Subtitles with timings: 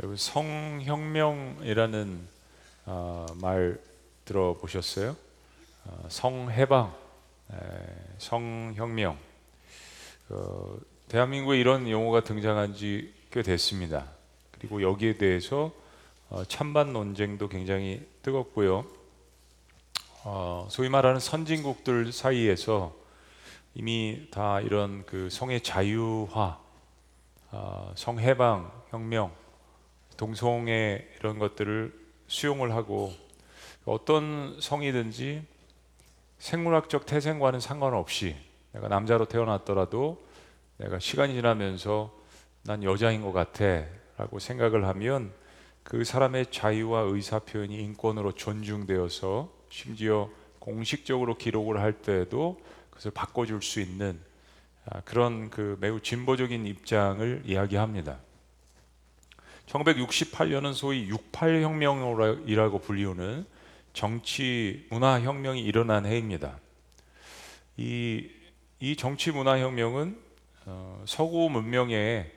[0.00, 2.28] 여러분 성혁명이라는
[2.86, 3.78] 어, 말
[4.24, 5.14] 들어보셨어요?
[5.84, 6.92] 어, 성해방,
[7.52, 7.56] 에,
[8.18, 9.16] 성혁명.
[10.30, 10.76] 어,
[11.08, 14.06] 대한민국에 이런 용어가 등장한 지 꽤 됐습니다.
[14.50, 15.70] 그리고 여기에 대해서
[16.30, 18.84] 어, 찬반 논쟁도 굉장히 뜨겁고요.
[20.24, 22.92] 어, 소위 말하는 선진국들 사이에서
[23.74, 26.58] 이미 다 이런 그 성의 자유화,
[27.52, 29.32] 어, 성해방, 혁명,
[30.20, 33.10] 동성애 이런 것들을 수용을 하고
[33.86, 35.42] 어떤 성이든지
[36.38, 38.36] 생물학적 태생과는 상관없이
[38.72, 40.22] 내가 남자로 태어났더라도
[40.76, 42.14] 내가 시간이 지나면서
[42.64, 43.86] 난 여자인 것 같아
[44.18, 45.32] 라고 생각을 하면
[45.82, 50.28] 그 사람의 자유와 의사 표현이 인권으로 존중되어서 심지어
[50.58, 54.20] 공식적으로 기록을 할 때에도 그것을 바꿔줄 수 있는
[54.84, 58.18] 아, 그런 그 매우 진보적인 입장을 이야기합니다.
[59.70, 63.46] 1968년은 소위 68혁명이라고 불리우는
[63.92, 66.58] 정치 문화 혁명이 일어난 해입니다.
[67.76, 68.28] 이,
[68.80, 70.18] 이 정치 문화 혁명은
[70.66, 72.30] 어, 서구 문명의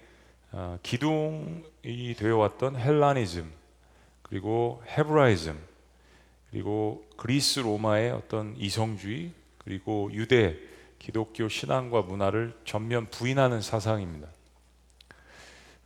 [0.52, 3.52] 어, 기둥이 되어 왔던 헬라니즘
[4.22, 5.60] 그리고 헤브라이즘
[6.52, 10.56] 그리고 그리스 로마의 어떤 이성주의 그리고 유대
[11.00, 14.28] 기독교 신앙과 문화를 전면 부인하는 사상입니다.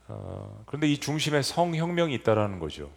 [0.07, 2.89] 어, 그런데 이 중심에 성혁명이 있다라는 거죠.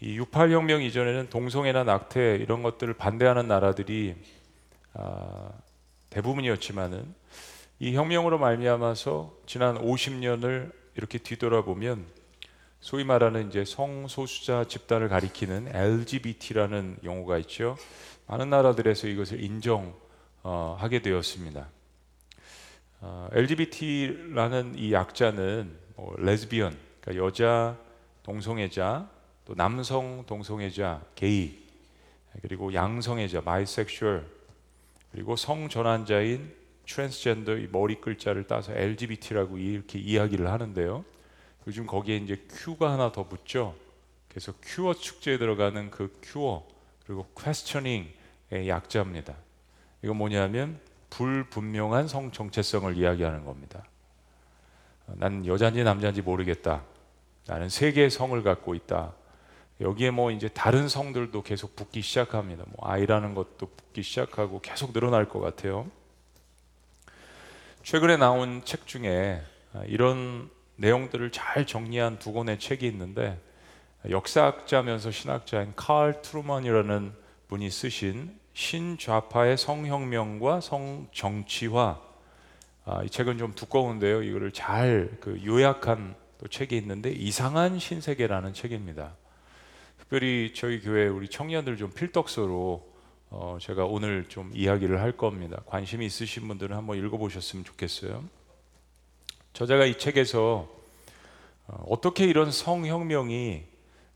[0.00, 4.14] 이 68혁명 이전에는 동성애나 낙태 이런 것들을 반대하는 나라들이
[4.94, 5.50] 아,
[6.10, 7.14] 대부분이었지만은
[7.78, 12.06] 이 혁명으로 말미암아서 지난 50년을 이렇게 뒤돌아보면
[12.80, 17.76] 소위 말하는 이제 성소수자 집단을 가리키는 LGBT라는 용어가 있죠.
[18.26, 21.68] 많은 나라들에서 이것을 인정하게 되었습니다.
[23.08, 27.78] 어, LGBT라는 이 약자는 뭐 레즈비언, 그러니까 여자
[28.24, 29.08] 동성애자,
[29.44, 31.56] 또 남성 동성애자, 게이,
[32.42, 34.26] 그리고 양성애자, bisexual,
[35.12, 36.52] 그리고 성전환자인
[36.84, 41.04] 트랜스젠더 이 머리 글자를 따서 LGBT라고 이렇게 이야기를 하는데요.
[41.68, 43.76] 요즘 거기에 이제 Q가 하나 더 붙죠.
[44.28, 46.66] 그래서 큐어 축제에 들어가는 그 큐어
[47.06, 49.36] 그리고 퀘스처닝의 약자입니다.
[50.02, 50.80] 이건 뭐냐면
[51.10, 53.84] 불분명한 성 정체성을 이야기하는 겁니다.
[55.06, 56.82] 난 여자인지 남자인지 모르겠다.
[57.46, 59.12] 나는 세 개의 성을 갖고 있다.
[59.80, 62.64] 여기에 뭐 이제 다른 성들도 계속 붙기 시작합니다.
[62.68, 65.90] 뭐 아이라는 것도 붙기 시작하고 계속 늘어날 것 같아요.
[67.82, 69.42] 최근에 나온 책 중에
[69.86, 73.40] 이런 내용들을 잘 정리한 두 권의 책이 있는데
[74.08, 77.12] 역사학자면서 신학자인 칼 트루먼이라는
[77.48, 82.00] 분이 쓰신 신좌파의 성혁명과 성정치화
[82.86, 84.22] 아, 이 책은 좀 두꺼운데요.
[84.22, 89.14] 이거를 잘 그 요약한 또 책이 있는데 이상한 신세계라는 책입니다.
[89.98, 92.96] 특별히 저희 교회 우리 청년들 좀 필독서로
[93.28, 95.60] 어, 제가 오늘 좀 이야기를 할 겁니다.
[95.66, 98.24] 관심이 있으신 분들은 한번 읽어보셨으면 좋겠어요.
[99.52, 100.66] 저자가 이 책에서
[101.66, 103.64] 어, 어떻게 이런 성혁명이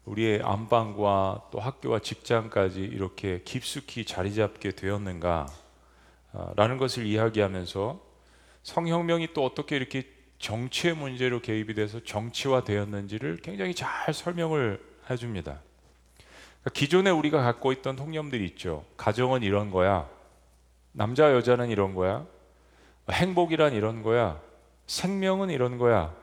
[0.05, 5.47] 우리의 안방과 또 학교와 직장까지 이렇게 깊숙이 자리 잡게 되었는가
[6.33, 8.00] 어, 라는 것을 이야기하면서
[8.62, 10.05] 성혁명이 또 어떻게 이렇게
[10.39, 15.60] 정치의 문제로 개입이 돼서 정치화 되었는지를 굉장히 잘 설명을 해줍니다.
[16.60, 18.84] 그러니까 기존에 우리가 갖고 있던 통념들이 있죠.
[18.97, 20.09] 가정은 이런 거야.
[20.93, 22.27] 남자 여자는 이런 거야.
[23.10, 24.41] 행복이란 이런 거야.
[24.87, 26.15] 생명은 이런 거야.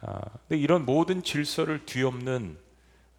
[0.00, 2.58] 아, 근데 이런 모든 질서를 뒤엎는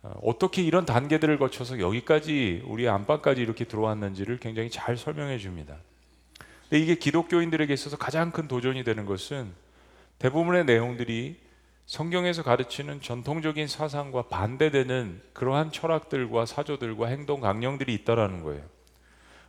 [0.01, 5.75] 어, 어떻게 이런 단계들을 거쳐서 여기까지 우리 안방까지 이렇게 들어왔는지를 굉장히 잘 설명해 줍니다.
[6.69, 9.51] 근데 이게 기독교인들에게 있어서 가장 큰 도전이 되는 것은
[10.19, 11.37] 대부분의 내용들이
[11.85, 18.63] 성경에서 가르치는 전통적인 사상과 반대되는 그러한 철학들과 사조들과 행동 강령들이 있다라는 거예요.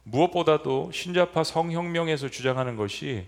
[0.04, 3.26] 무엇보다도 신자파 성혁명에서 주장하는 것이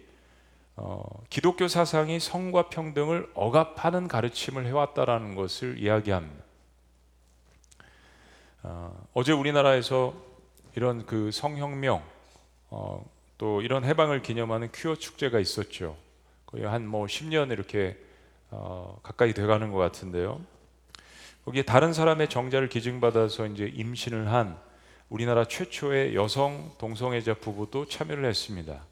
[0.76, 6.41] 어, 기독교 사상이 성과 평등을 억압하는 가르침을 해왔다라는 것을 이야기합니다.
[8.62, 10.14] 어, 어제 우리나라에서
[10.76, 12.02] 이런 그 성혁명
[12.70, 13.04] 어,
[13.38, 15.96] 또 이런 해방을 기념하는 큐어 축제가 있었죠.
[16.46, 17.98] 거의 한 뭐 10년 이렇게
[18.50, 20.40] 어, 가까이 돼가는 것 같은데요.
[21.44, 24.56] 거기에 다른 사람의 정자를 기증받아서 이제 임신을 한
[25.08, 28.84] 우리나라 최초의 여성 동성애자 부부도 참여를 했습니다.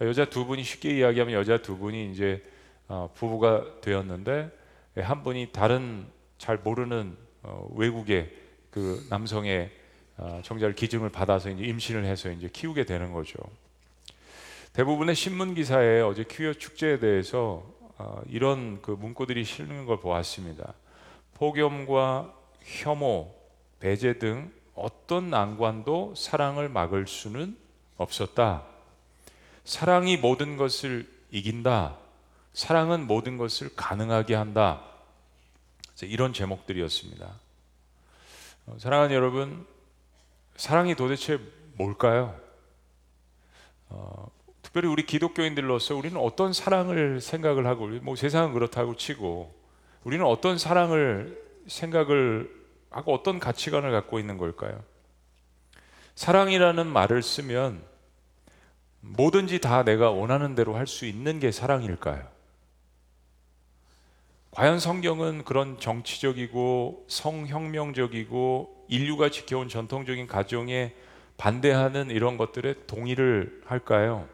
[0.00, 2.42] 여자 두 분이 쉽게 이야기하면 여자 두 분이 이제
[2.88, 4.50] 어, 부부가 되었는데
[4.96, 6.06] 한 분이 다른
[6.38, 8.45] 잘 모르는 어, 외국의
[8.76, 9.70] 그 남성의
[10.18, 13.38] 어, 정자를 기증을 받아서 이제 임신을 해서 이제 키우게 되는 거죠.
[14.74, 17.64] 대부분의 신문 기사에 어제 퀴어 축제에 대해서
[17.96, 20.74] 어, 이런 그 문구들이 실리는 걸 보았습니다.
[21.32, 22.34] 폭염과
[22.64, 23.34] 혐오,
[23.80, 27.56] 배제 등 어떤 난관도 사랑을 막을 수는
[27.96, 28.62] 없었다.
[29.64, 31.96] 사랑이 모든 것을 이긴다.
[32.52, 34.82] 사랑은 모든 것을 가능하게 한다.
[36.02, 37.45] 이런 제목들이었습니다.
[38.66, 39.64] 어, 사랑하는 여러분,
[40.56, 41.38] 사랑이 도대체
[41.74, 42.34] 뭘까요?
[43.88, 44.28] 어,
[44.62, 49.54] 특별히 우리 기독교인들로서 우리는 어떤 사랑을 생각을 하고, 뭐 세상은 그렇다고 치고,
[50.02, 52.50] 우리는 어떤 사랑을 생각을
[52.90, 54.82] 하고 어떤 가치관을 갖고 있는 걸까요?
[56.16, 57.84] 사랑이라는 말을 쓰면
[59.00, 62.35] 뭐든지 다 내가 원하는 대로 할 수 있는 게 사랑일까요?
[64.56, 70.94] 과연 성경은 그런 정치적이고 성혁명적이고 인류가 지켜온 전통적인 가정에
[71.36, 74.26] 반대하는 이런 것들에 동의를 할까요?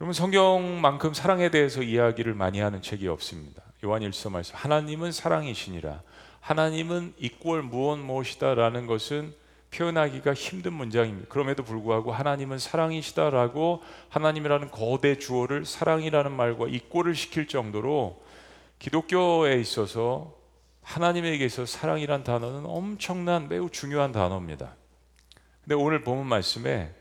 [0.00, 3.62] 여러분 성경만큼 사랑에 대해서 이야기를 많이 하는 책이 없습니다.
[3.84, 6.02] 요한일서 말씀 하나님은 사랑이시니라.
[6.40, 9.34] 하나님은 이꼴 무엇 무엇이다라는 것은
[9.70, 11.28] 표현하기가 힘든 문장입니다.
[11.28, 18.26] 그럼에도 불구하고 하나님은 사랑이시다라고 하나님이라는 거대 주어를 사랑이라는 말과 이꼴을 시킬 정도로
[18.78, 20.36] 기독교에 있어서
[20.82, 24.74] 하나님에게서 사랑이란 단어는 엄청난 매우 중요한 단어입니다.
[25.62, 26.94] 근데 오늘 본문 말씀에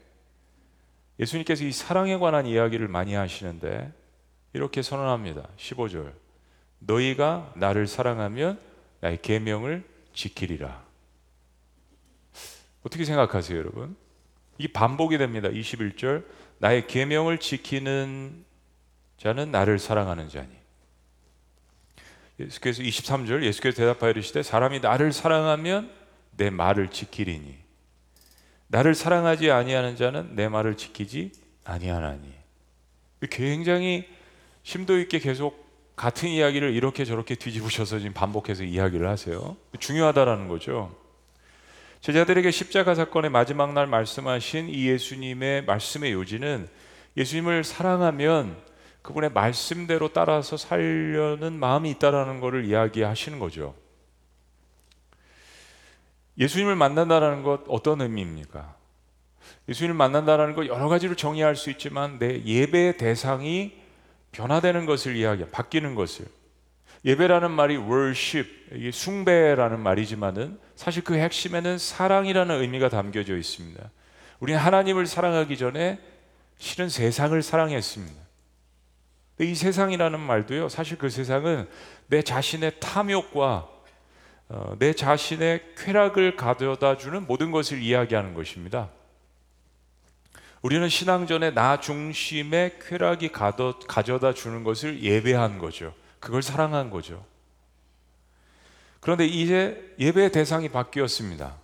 [1.19, 3.91] 예수님께서 이 사랑에 관한 이야기를 많이 하시는데
[4.53, 5.47] 이렇게 선언합니다.
[5.57, 6.13] 15절.
[6.79, 8.59] 너희가 나를 사랑하면
[8.99, 9.83] 나의 계명을
[10.13, 10.85] 지키리라.
[12.83, 13.95] 어떻게 생각하세요, 여러분?
[14.57, 15.49] 이게 반복이 됩니다.
[15.49, 16.25] 21절.
[16.59, 18.45] 나의 계명을 지키는
[19.17, 20.49] 자는 나를 사랑하는 자니.
[22.39, 25.89] 예수께서 23절 예수께서 대답하여 이르시되 사람이 나를 사랑하면
[26.31, 27.57] 내 말을 지키리니
[28.67, 31.31] 나를 사랑하지 아니하는 자는 내 말을 지키지
[31.63, 32.33] 아니하나니.
[33.29, 34.07] 굉장히
[34.63, 39.57] 심도 있게 계속 같은 이야기를 이렇게 저렇게 뒤집으셔서 지금 반복해서 이야기를 하세요.
[39.79, 40.95] 중요하다라는 거죠.
[42.01, 46.67] 제자들에게 십자가 사건의 마지막 날 말씀하신 이 예수님의 말씀의 요지는
[47.15, 48.55] 예수님을 사랑하면
[49.07, 53.73] 그분의 말씀대로 따라서 살려는 마음이 있다라는 것을 이야기하시는 거죠.
[56.37, 58.75] 예수님을 만난다라는 것 어떤 의미입니까?
[59.69, 63.79] 예수님을 만난다라는 것 여러 가지로 정의할 수 있지만 내 예배의 대상이
[64.33, 66.25] 변화되는 것을 이야기해 바뀌는 것을
[67.05, 73.89] 예배라는 말이 worship 이게 숭배라는 말이지만은 사실 그 핵심에는 사랑이라는 의미가 담겨져 있습니다.
[74.41, 75.97] 우리는 하나님을 사랑하기 전에
[76.57, 78.26] 실은 세상을 사랑했습니다.
[79.39, 80.69] 이 세상이라는 말도요.
[80.69, 81.67] 사실 그 세상은
[82.07, 83.69] 내 자신의 탐욕과
[84.49, 88.89] 어, 내 자신의 쾌락을 가져다 주는 모든 것을 이야기하는 것입니다.
[90.61, 95.93] 우리는 신앙전에 나 중심의 쾌락이 가져다 주는 것을 예배한 거죠.
[96.19, 97.23] 그걸 사랑한 거죠.
[98.99, 101.55] 그런데 이제 예배의 대상이 바뀌었습니다.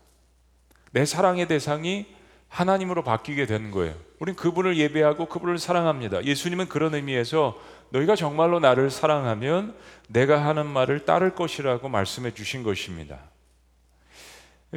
[0.92, 2.06] 내 사랑의 대상이
[2.54, 3.96] 하나님으로 바뀌게 되는 거예요.
[4.20, 6.24] 우린 그분을 예배하고 그분을 사랑합니다.
[6.24, 7.60] 예수님은 그런 의미에서
[7.90, 9.76] 너희가 정말로 나를 사랑하면
[10.08, 13.20] 내가 하는 말을 따를 것이라고 말씀해 주신 것입니다.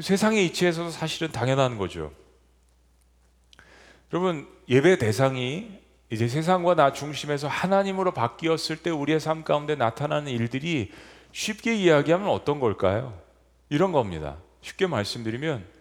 [0.01, 2.13] 세상의 이치에서도 사실은 당연한 거죠.
[4.11, 5.79] 여러분 예배 대상이
[6.11, 10.93] 이제 세상과 나 중심에서 하나님으로 바뀌었을 때 우리의 삶 가운데 나타나는 일들이
[11.33, 13.21] 쉽게 이야기하면 어떤 걸까요?
[13.69, 14.39] 이런 겁니다.
[14.63, 15.76] 쉽게 말씀드리면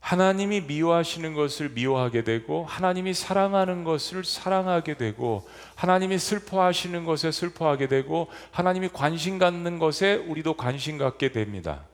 [0.00, 8.28] 하나님이 미워하시는 것을 미워하게 되고 하나님이 사랑하는 것을 사랑하게 되고 하나님이 슬퍼하시는 것에 슬퍼하게 되고
[8.50, 11.84] 하나님이 관심 갖는 것에 우리도 관심 갖게 됩니다.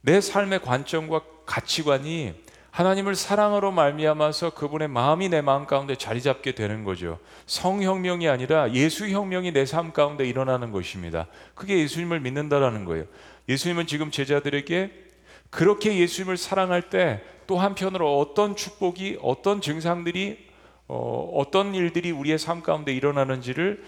[0.00, 2.34] 내 삶의 관점과 가치관이
[2.70, 7.18] 하나님을 사랑으로 말미암아서 그분의 마음이 내 마음 가운데 자리 잡게 되는 거죠.
[7.46, 11.26] 성혁명이 아니라 예수혁명이 내 삶 가운데 일어나는 것입니다.
[11.54, 13.06] 그게 예수님을 믿는다라는 거예요.
[13.48, 15.05] 예수님은 지금 제자들에게
[15.56, 20.46] 그렇게 예수님을 사랑할 때 또 한편으로 어떤 축복이 어떤 증상들이
[20.88, 23.82] 어, 어떤 일들이 우리의 삶 가운데 일어나는지를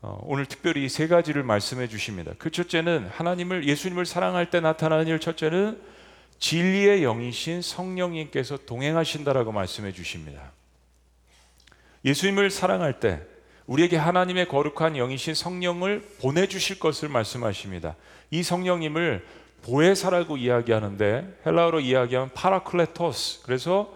[0.00, 2.32] 어, 오늘 특별히 세 가지를 말씀해 주십니다.
[2.38, 5.80] 그 첫째는 하나님을 예수님을 사랑할 때 나타나는 일 첫째는
[6.38, 10.52] 진리의 영이신 성령님께서 동행하신다라고 말씀해 주십니다.
[12.04, 13.20] 예수님을 사랑할 때
[13.66, 17.96] 우리에게 하나님의 거룩한 영이신 성령을 보내 주실 것을 말씀하십니다.
[18.30, 19.26] 이 성령님을
[19.62, 23.42] 보혜사라고 이야기하는데 헬라어로 이야기하면 παράκλητος.
[23.42, 23.92] 그래서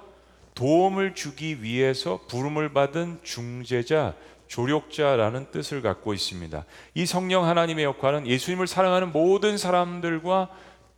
[0.55, 4.15] 도움을 주기 위해서 부름을 받은 중재자,
[4.49, 6.65] 조력자라는 뜻을 갖고 있습니다.
[6.95, 10.51] 이 성령 하나님의 역할은 예수님을 사랑하는 모든 사람들과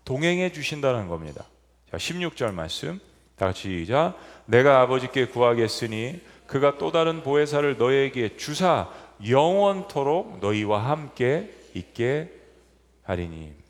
[0.05, 1.45] 동행해 주신다는 겁니다.
[1.91, 3.01] 자, 16절 말씀.
[3.37, 4.15] 다 같이 시작.
[4.47, 8.91] 내가 아버지께 구하겠으니 그가 또 다른 보혜사를 너에게 주사
[9.27, 12.31] 영원토록 너희와 함께 있게
[13.03, 13.64] 하리니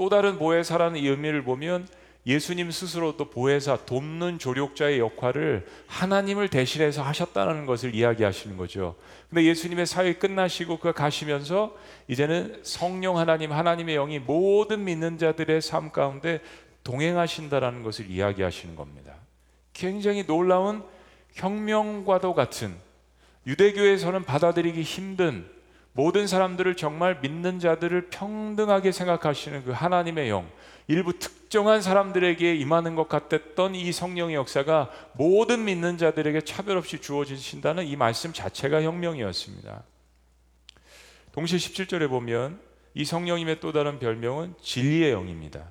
[0.00, 1.86] 또 다른 보혜사라는 이 의미를 보면
[2.24, 8.96] 예수님 스스로도 보혜사 돕는 조력자의 역할을 하나님을 대신해서 하셨다는 것을 이야기하시는 거죠.
[9.28, 11.76] 근데 예수님의 사역이 끝나시고 그가 가시면서
[12.08, 16.40] 이제는 성령 하나님 하나님의 영이 모든 믿는 자들의 삶 가운데
[16.82, 19.16] 동행하신다라는 것을 이야기하시는 겁니다.
[19.74, 20.82] 굉장히 놀라운
[21.34, 22.74] 혁명과도 같은
[23.46, 25.59] 유대교에서는 받아들이기 힘든
[25.92, 30.48] 모든 사람들을 정말 믿는 자들을 평등하게 생각하시는 그 하나님의 영,
[30.86, 37.86] 일부 특정한 사람들에게 임하는 것 같았던 이 성령의 역사가 모든 믿는 자들에게 차별 없이 주어지신다는
[37.86, 39.82] 이 말씀 자체가 혁명이었습니다.
[41.32, 42.60] 동시에 17절에 보면
[42.94, 45.64] 이 성령님의 또 다른 별명은 진리의 영입니다.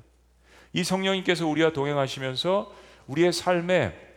[0.74, 2.74] 이 성령님께서 우리와 동행하시면서
[3.08, 4.09] 우리의 삶에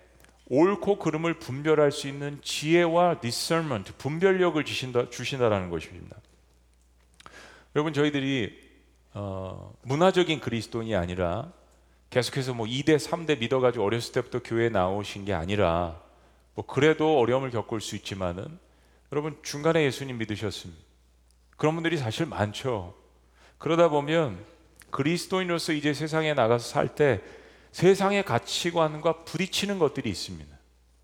[0.54, 6.14] 옳고 그름을 분별할 수 있는 지혜와 discernment, 분별력을 주신다, 주신다라는 것입니다.
[7.74, 8.60] 여러분 저희들이
[9.14, 11.50] 어, 문화적인 그리스도인이 아니라
[12.10, 15.98] 계속해서 뭐 2대, 3대 믿어가지고 어렸을 때부터 교회에 나오신 게 아니라
[16.54, 18.44] 뭐 그래도 어려움을 겪을 수 있지만은
[19.10, 20.82] 여러분 중간에 예수님 믿으셨습니다.
[21.56, 22.92] 그런 분들이 사실 많죠.
[23.56, 24.44] 그러다 보면
[24.90, 27.22] 그리스도인으로서 이제 세상에 나가서 살 때
[27.72, 30.56] 세상의 가치관과 부딪히는 것들이 있습니다.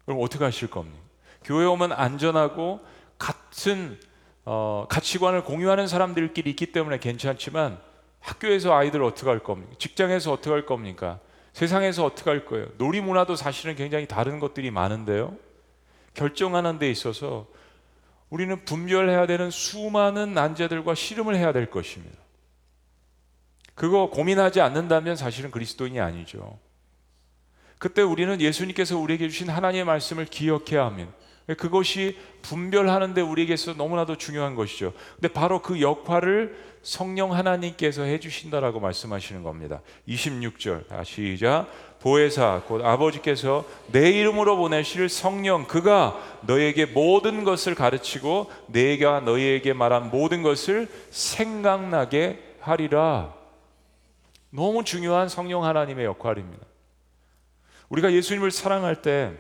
[0.05, 0.99] 그럼 어떻게 하실 겁니까?
[1.45, 2.81] 교회 오면 안전하고
[3.19, 3.99] 같은
[4.45, 7.79] 어, 가치관을 공유하는 사람들끼리 있기 때문에 괜찮지만
[8.21, 9.73] 학교에서 아이들 어떻게 할 겁니까?
[9.79, 11.21] 직장에서 어떻게 할 겁니까?
[11.53, 12.69] 세상에서 어떻게 할 거예요?
[12.79, 15.37] 놀이 문화도 사실은 굉장히 다른 것들이 많은데요.
[16.15, 17.47] 결정하는 데 있어서
[18.31, 22.17] 우리는 분별해야 되는 수많은 난제들과 씨름을 해야 될 것입니다.
[23.79, 26.59] 그거 고민하지 않는다면 사실은 그리스도인이 아니죠.
[27.79, 31.13] 그때 우리는 예수님께서 우리에게 주신 하나님의 말씀을 기억해야 합니다.
[31.57, 34.93] 그것이 분별하는데 우리에게 서 너무나도 중요한 것이죠.
[35.15, 39.81] 근데 바로 그 역할을 성령 하나님께서 해주신다라고 말씀하시는 겁니다.
[40.09, 41.69] 26절 시작
[42.01, 50.11] 보혜사 곧 아버지께서 내 이름으로 보내실 성령 그가 너에게 모든 것을 가르치고 내가 너희에게 말한
[50.11, 53.38] 모든 것을 생각나게 하리라.
[54.51, 56.67] 너무 중요한 성령 하나님의 역할입니다.
[57.89, 59.33] 우리가 예수님을 사랑할 때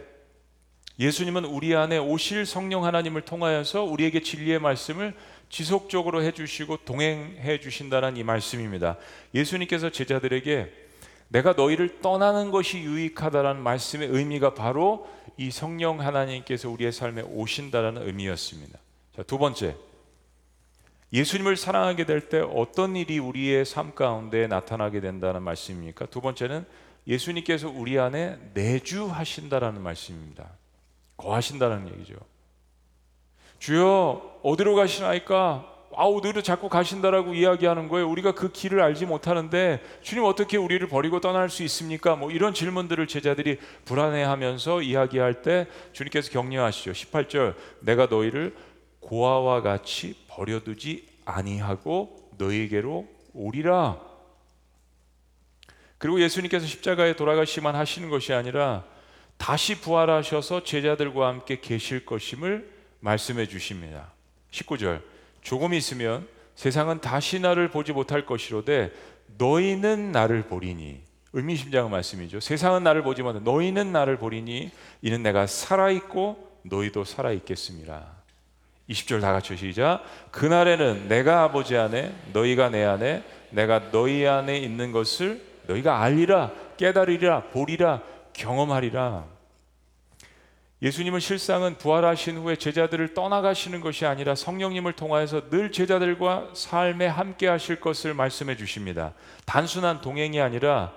[0.98, 5.14] 예수님은 우리 안에 오실 성령 하나님을 통하여서 우리에게 진리의 말씀을
[5.48, 8.96] 지속적으로 해주시고 동행해 주신다는 이 말씀입니다.
[9.34, 10.88] 예수님께서 제자들에게
[11.28, 18.78] 내가 너희를 떠나는 것이 유익하다라는 말씀의 의미가 바로 이 성령 하나님께서 우리의 삶에 오신다라는 의미였습니다.
[19.14, 19.76] 자, 두 번째.
[21.12, 26.06] 예수님을 사랑하게 될 때 어떤 일이 우리의 삶 가운데 나타나게 된다는 말씀입니까?
[26.06, 26.66] 두 번째는
[27.06, 30.50] 예수님께서 우리 안에 내주하신다라는 말씀입니다.
[31.16, 32.14] 거하신다는 얘기죠.
[33.58, 35.74] 주여 어디로 가시나이까?
[35.96, 38.08] 아우 너희도 자꾸 가신다라고 이야기하는 거예요.
[38.08, 42.14] 우리가 그 길을 알지 못하는데 주님 어떻게 우리를 버리고 떠날 수 있습니까?
[42.14, 46.92] 뭐 이런 질문들을 제자들이 불안해하면서 이야기할 때 주님께서 격려하시죠.
[46.92, 48.54] 18절 내가 너희를
[49.00, 54.00] 고아와 같이 버려두지 아니하고 너희에게로 오리라.
[55.99, 58.85] 그리고 예수님께서 십자가에 돌아가시만 하시는 것이 아니라
[59.37, 64.12] 다시 부활하셔서 제자들과 함께 계실 것임을 말씀해 주십니다.
[64.50, 65.02] 19절.
[65.43, 68.93] 조금 있으면 세상은 다시 나를 보지 못할 것이로되
[69.38, 71.00] 너희는 나를 보리니
[71.33, 72.40] 의미심장한 말씀이죠.
[72.40, 74.71] 세상은 나를 보지 못해 너희는 나를 보리니
[75.02, 78.17] 이는 내가 살아 있고 너희도 살아 있겠습니다.
[78.88, 80.02] 20절 다 같이 시작.
[80.30, 87.45] 그날에는 내가 아버지 안에 너희가 내 안에 내가 너희 안에 있는 것을 너희가 알리라 깨달으리라
[87.50, 88.02] 보리라
[88.33, 89.25] 경험하리라.
[90.80, 97.80] 예수님은 실상은 부활하신 후에 제자들을 떠나가시는 것이 아니라 성령님을 통하여서 늘 제자들과 삶에 함께 하실
[97.80, 99.12] 것을 말씀해 주십니다.
[99.45, 100.92] 단순한 동행이 아니라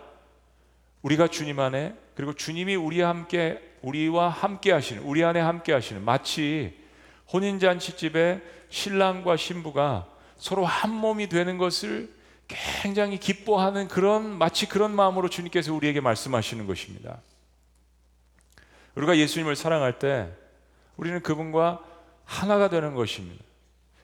[1.01, 6.79] 우리가 주님 안에 그리고 주님이 우리 함께 우리와 함께 하시는 우리 안에 함께 하시는 마치
[7.33, 10.07] 혼인잔치집에 신랑과 신부가
[10.37, 12.11] 서로 한 몸이 되는 것을
[12.47, 17.21] 굉장히 기뻐하는 그런 마치 그런 마음으로 주님께서 우리에게 말씀하시는 것입니다.
[18.95, 20.29] 우리가 예수님을 사랑할 때
[20.97, 21.81] 우리는 그분과
[22.25, 23.43] 하나가 되는 것입니다.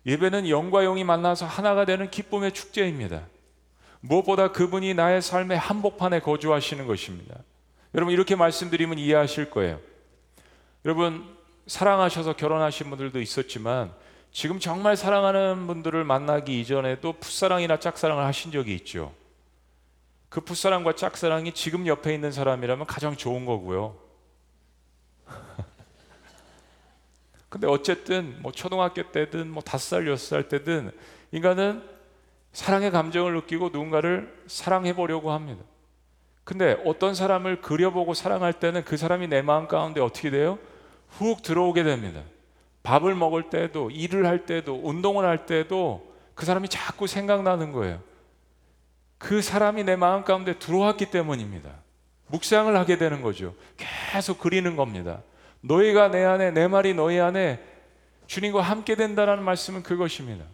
[0.06, 3.28] 예배는 영과 영이 만나서 하나가 되는 기쁨의 축제입니다.
[4.00, 7.36] 무엇보다 그분이 나의 삶의 한복판에 거주하시는 것입니다.
[7.94, 9.80] 여러분 이렇게 말씀드리면 이해하실 거예요.
[10.86, 11.37] 여러분
[11.68, 13.94] 사랑하셔서 결혼하신 분들도 있었지만
[14.32, 19.14] 지금 정말 사랑하는 분들을 만나기 이전에도 풋사랑이나 짝사랑을 하신 적이 있죠.
[20.30, 23.96] 그 풋사랑과 짝사랑이 지금 옆에 있는 사람이라면 가장 좋은 거고요.
[27.50, 30.92] 근데 어쨌든 뭐 초등학교 때든 뭐 다섯 살 여섯 살 때든
[31.32, 31.84] 인간은
[32.52, 35.64] 사랑의 감정을 느끼고 누군가를 사랑해 보려고 합니다.
[36.44, 40.58] 근데 어떤 사람을 그려보고 사랑할 때는 그 사람이 내 마음 가운데 어떻게 돼요?
[41.10, 42.22] 훅 들어오게 됩니다.
[42.84, 48.00] 밥을 먹을 때도, 일을 할 때도, 운동을 할 때도 그 사람이 자꾸 생각나는 거예요.
[49.18, 51.70] 그 사람이 내 마음 가운데 들어왔기 때문입니다.
[52.28, 53.56] 묵상을 하게 되는 거죠.
[53.78, 55.22] 계속 그리는 겁니다.
[55.62, 57.60] 너희가 내 안에, 내 말이 너희 안에
[58.28, 60.46] 주님과 함께 된다는 말씀은 그것입니다.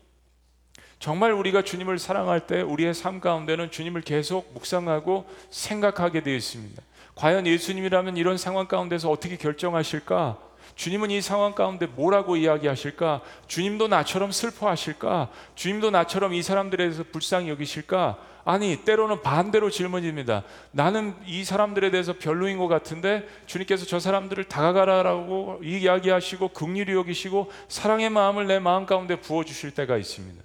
[1.00, 6.82] 정말 우리가 주님을 사랑할 때 우리의 삶 가운데는 주님을 계속 묵상하고 생각하게 되어 있습니다.
[7.16, 10.38] 과연 예수님이라면 이런 상황 가운데서 어떻게 결정하실까?
[10.76, 13.22] 주님은 이 상황 가운데 뭐라고 이야기하실까?
[13.48, 15.30] 주님도 나처럼 슬퍼하실까?
[15.56, 18.18] 주님도 나처럼 이 사람들에 대해서 불쌍히 여기실까?
[18.46, 20.44] 아니, 때로는 반대로 질문입니다.
[20.72, 28.10] 나는 이 사람들에 대해서 별로인 것 같은데 주님께서 저 사람들을 다가가라라고 이야기하시고 긍휼히 여기시고 사랑의
[28.10, 30.44] 마음을 내 마음 가운데 부어 주실 때가 있습니다.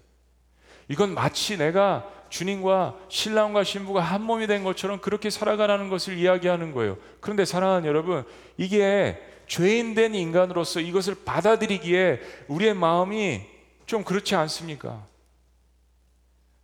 [0.89, 6.99] 이건 마치 내가 주님과 신랑과 신부가 한 몸이 된 것처럼 그렇게 살아가라는 것을 이야기하는 거예요.
[7.21, 8.25] 그런데 사랑하는 여러분,
[8.57, 13.43] 이게 죄인된 인간으로서 이것을 받아들이기에 우리의 마음이
[13.87, 15.07] 좀 그렇지 않습니까?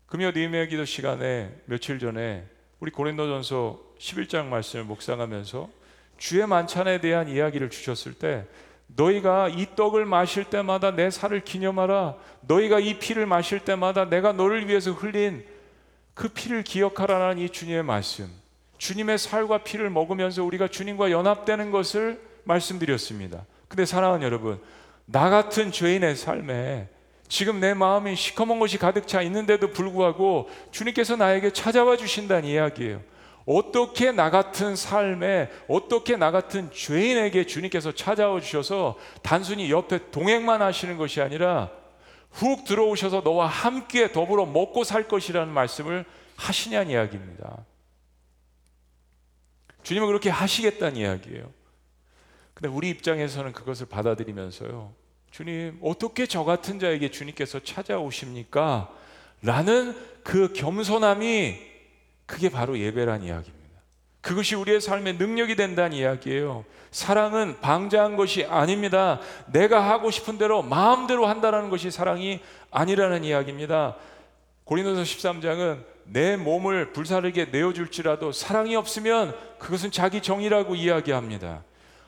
[0.06, 2.44] 금요 니메 기도 시간에 며칠 전에
[2.78, 5.68] 우리 고린도전서 11장 말씀을 묵상하면서
[6.18, 8.47] 주의 만찬에 대한 이야기를 주셨을 때
[8.87, 12.16] 너희가 이 떡을 마실 때마다 내 살을 기념하라.
[12.42, 15.44] 너희가 이 피를 마실 때마다 내가 너를 위해서 흘린
[16.14, 18.30] 그 피를 기억하라는 이 주님의 말씀.
[18.78, 23.44] 주님의 살과 피를 먹으면서 우리가 주님과 연합되는 것을 말씀드렸습니다.
[23.68, 24.61] 근데 사랑하는 여러분,
[25.06, 26.88] 나 같은 죄인의 삶에
[27.28, 33.00] 지금 내 마음이 시커먼 것이 가득 차 있는데도 불구하고 주님께서 나에게 찾아와 주신다는 이야기예요.
[33.47, 40.97] 어떻게 나 같은 삶에 어떻게 나 같은 죄인에게 주님께서 찾아와 주셔서 단순히 옆에 동행만 하시는
[40.97, 41.71] 것이 아니라
[42.35, 46.05] 훅 들어오셔서 너와 함께 더불어 먹고 살 것이라는 말씀을
[46.37, 47.64] 하시냐는 이야기입니다.
[49.85, 51.53] 주님은 그렇게 하시겠다는 이야기예요.
[52.55, 54.94] 근데 우리 입장에서는 그것을 받아들이면서요.
[55.31, 58.92] 주님, 어떻게 저 같은 자에게 주님께서 찾아오십니까?
[59.42, 61.59] 라는 그 겸손함이
[62.27, 63.54] 그게 바로 예배란 이야기입니다.
[64.24, 66.64] 그것이 우리의 삶의 능력이 된다는 이야기예요.
[66.90, 69.20] 사랑은 방자한 것이 아닙니다.
[69.52, 73.96] 내가 하고 싶은 대로 마음대로 한다는 것이 사랑이 아니라는 이야기입니다.
[74.64, 81.62] 고린도서 13장은 내 몸을 불사르게 내어줄지라도 사랑이 없으면 그것은 자기 정이라고 이야기합니다.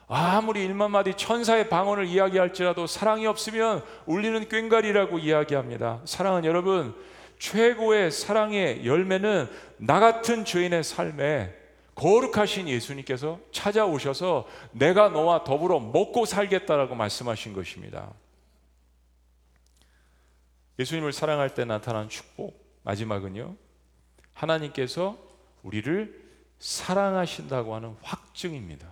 [0.08, 6.00] 아무리 일만 마디 천사의 방언을 이야기할지라도 사랑이 없으면 울리는 꽹과리라고 이야기합니다.
[6.06, 6.94] 사랑은 여러분
[7.38, 11.65] 최고의 사랑의 열매는 나 같은 죄인의 삶에
[11.96, 18.12] 거룩하신 예수님께서 찾아오셔서 내가 너와 더불어 먹고 살겠다라고 말씀하신 것입니다.
[20.78, 23.56] 예수님을 사랑할 때 나타난 축복 마지막은요.
[24.34, 25.18] 하나님께서
[25.62, 26.22] 우리를
[26.58, 28.88] 사랑하신다고 하는 확증입니다.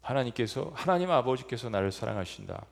[0.00, 2.64] 하나님께서 하나님 아버지께서 나를 사랑하신다.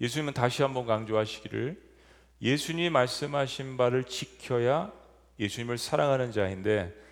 [0.00, 1.92] 예수님은 다시 한번 강조하시기를
[2.40, 4.90] 예수님이 말씀하신 바를 지켜야
[5.38, 7.02] 예수님을 사랑하는 자인데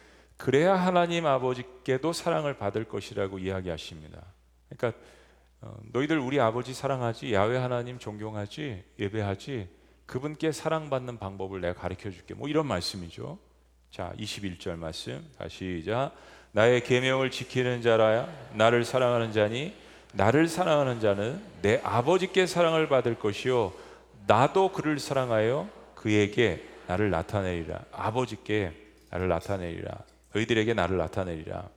[0.41, 4.25] 그래야 하나님 아버지께도 사랑을 받을 것이라고 이야기하십니다.
[4.71, 4.99] 그러니까
[5.61, 9.69] 어, 너희들 우리 아버지 사랑하지 야외 하나님 존경하지 예배하지
[10.07, 12.33] 그분께 사랑받는 방법을 내가 가르쳐 줄게.
[12.33, 13.39] 뭐 이런 말씀이죠.
[13.91, 15.23] 자, 21절 말씀.
[15.37, 16.13] 다시 시작.
[16.53, 19.75] 나의 계명을 지키는 자라야 나를 사랑하는 자니
[20.15, 23.75] 나를 사랑하는 자는 내 아버지께 사랑을 받을 것이요
[24.27, 27.85] 나도 그를 사랑하여 그에게 나를 나타내리라.
[27.93, 28.73] 아버지께
[29.11, 30.10] 나를 나타내리라.
[30.35, 31.69] 너희들에게 나를 나타내리라.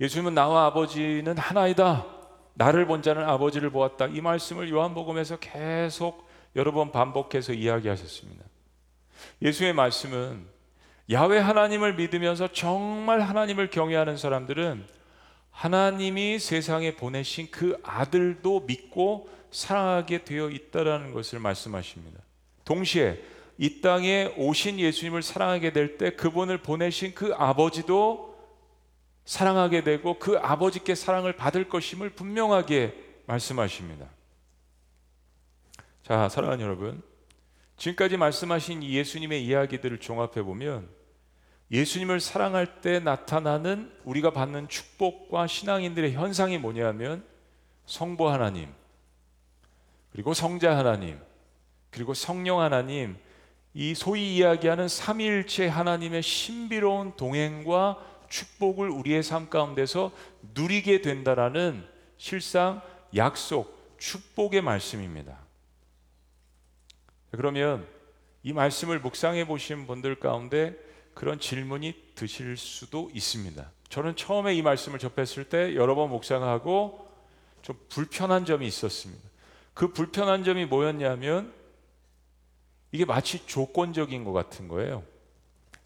[0.00, 2.06] 예수님은 나와 아버지는 하나이다.
[2.54, 4.06] 나를 본 자는 아버지를 보았다.
[4.06, 8.44] 이 말씀을 요한복음에서 계속 여러 번 반복해서 이야기하셨습니다.
[9.40, 10.46] 예수의 말씀은
[11.10, 14.84] 야외 하나님을 믿으면서 정말 하나님을 경외하는 사람들은
[15.50, 22.20] 하나님이 세상에 보내신 그 아들도 믿고 사랑하게 되어 있다라는 것을 말씀하십니다.
[22.64, 23.22] 동시에
[23.62, 28.36] 이 땅에 오신 예수님을 사랑하게 될 때 그분을 보내신 그 아버지도
[29.24, 32.92] 사랑하게 되고 그 아버지께 사랑을 받을 것임을 분명하게
[33.26, 34.08] 말씀하십니다.
[36.02, 37.02] 자, 사랑하는 여러분.
[37.76, 40.88] 지금까지 말씀하신 예수님의 이야기들을 종합해 보면
[41.70, 47.24] 예수님을 사랑할 때 나타나는 우리가 받는 축복과 신앙인들의 현상이 뭐냐면
[47.86, 48.74] 성부 하나님,
[50.10, 51.20] 그리고 성자 하나님,
[51.90, 53.16] 그리고 성령 하나님,
[53.74, 60.12] 이 소위 이야기하는 삼위일체 하나님의 신비로운 동행과 축복을 우리의 삶 가운데서
[60.54, 61.86] 누리게 된다라는
[62.18, 62.82] 실상
[63.14, 65.38] 약속, 축복의 말씀입니다.
[67.30, 67.86] 그러면
[68.42, 70.76] 이 말씀을 묵상해 보신 분들 가운데
[71.14, 73.70] 그런 질문이 드실 수도 있습니다.
[73.88, 77.08] 저는 처음에 이 말씀을 접했을 때 여러 번 묵상하고
[77.62, 79.22] 좀 불편한 점이 있었습니다.
[79.74, 81.52] 그 불편한 점이 뭐였냐면
[82.92, 85.02] 이게 마치 조건적인 것 같은 거예요.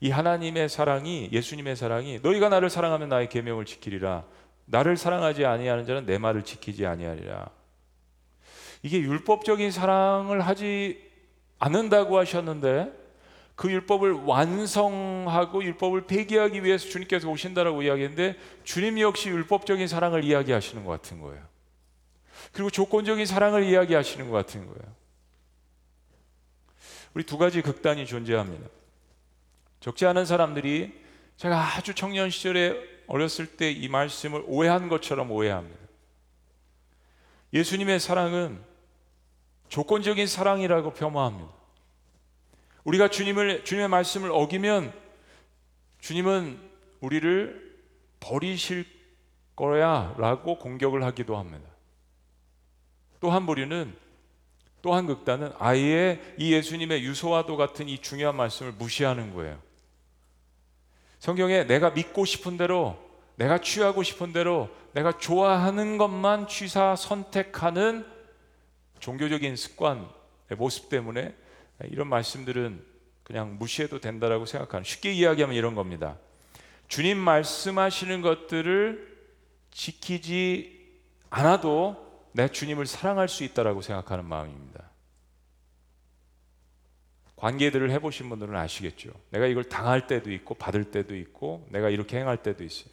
[0.00, 4.24] 이 하나님의 사랑이 예수님의 사랑이 너희가 나를 사랑하면 나의 계명을 지키리라.
[4.66, 7.48] 나를 사랑하지 아니하는 자는 내 말을 지키지 아니하리라.
[8.82, 11.00] 이게 율법적인 사랑을 하지
[11.58, 12.92] 않는다고 하셨는데
[13.54, 20.90] 그 율법을 완성하고 율법을 폐기하기 위해서 주님께서 오신다라고 이야기했는데 주님 역시 율법적인 사랑을 이야기하시는 것
[20.90, 21.42] 같은 거예요.
[22.52, 25.05] 그리고 조건적인 사랑을 이야기하시는 것 같은 거예요.
[27.16, 28.68] 우리 두 가지 극단이 존재합니다.
[29.80, 30.92] 적지 않은 사람들이
[31.38, 35.80] 제가 아주 청년 시절에 어렸을 때 이 말씀을 오해한 것처럼 오해합니다.
[37.54, 38.60] 예수님의 사랑은
[39.70, 41.50] 조건적인 사랑이라고 폄하합니다.
[42.84, 44.92] 우리가 주님을 주님의 말씀을 어기면
[46.00, 46.60] 주님은
[47.00, 47.80] 우리를
[48.20, 48.84] 버리실
[49.56, 51.66] 거야라고 공격을 하기도 합니다.
[53.20, 53.96] 또 한 부류는
[54.82, 59.58] 또 한 극단은 아예 이 예수님의 유소와도 같은 이 중요한 말씀을 무시하는 거예요.
[61.18, 62.96] 성경에 내가 믿고 싶은 대로
[63.36, 68.06] 내가 취하고 싶은 대로 내가 좋아하는 것만 취사 선택하는
[69.00, 70.06] 종교적인 습관의
[70.56, 71.34] 모습 때문에
[71.84, 72.82] 이런 말씀들은
[73.24, 76.16] 그냥 무시해도 된다라고 생각하는 쉽게 이야기하면 이런 겁니다.
[76.88, 79.16] 주님 말씀하시는 것들을
[79.72, 80.76] 지키지
[81.28, 82.05] 않아도
[82.36, 84.90] 내 주님을 사랑할 수 있다라고 생각하는 마음입니다.
[87.36, 89.10] 관계들을 해보신 분들은 아시겠죠.
[89.30, 92.90] 내가 이걸 당할 때도 있고 받을 때도 있고 내가 이렇게 행할 때도 있어요.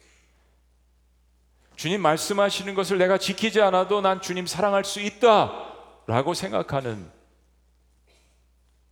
[1.76, 7.10] 주님 말씀하시는 것을 내가 지키지 않아도 난 주님 사랑할 수 있다라고 생각하는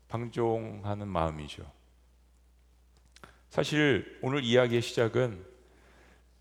[0.08, 1.64] 방종하는 마음이죠.
[3.48, 5.46] 사실 오늘 이야기의 시작은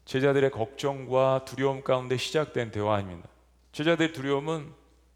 [0.04, 3.31] 제자들의 걱정과 두려움 가운데 시작된 대화입니다.
[3.72, 4.72] 제자들의 두려움은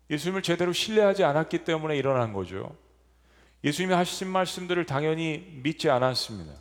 [0.10, 2.76] 예수님을 제대로 신뢰하지 않았기 때문에 일어난 거죠.
[3.64, 6.54] 예수님이 하신 말씀들을 당연히 믿지 않았습니다.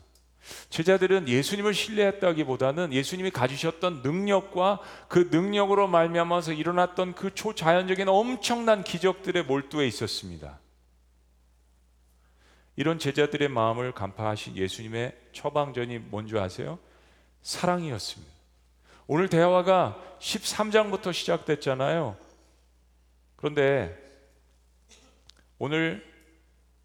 [0.69, 9.87] 제자들은 예수님을 신뢰했다기보다는 예수님이 가지셨던 능력과 그 능력으로 말미암아서 일어났던 그 초자연적인 엄청난 기적들에 몰두해
[9.87, 10.61] 있었습니다.
[12.77, 16.79] 이런 제자들의 마음을 간파하신 예수님의 처방전이 뭔지 아세요?
[17.43, 18.34] 사랑이었습니다.
[19.07, 22.17] 오늘 대화가 13장부터 시작됐잖아요.
[23.37, 23.95] 그런데
[25.59, 26.03] 오늘